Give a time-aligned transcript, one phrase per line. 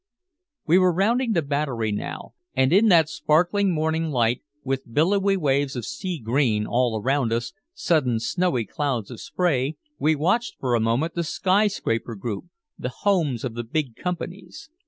[0.65, 2.33] We were rounding the Battery now.
[2.55, 7.53] And in that sparkling morning light, with billowy waves of sea green all around us,
[7.75, 12.45] sudden snowy clouds of spray, we watched for a moment the skyscraper group,
[12.79, 14.71] the homes of the Big Companies.